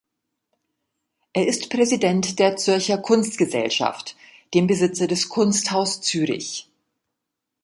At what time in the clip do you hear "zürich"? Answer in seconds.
6.01-6.67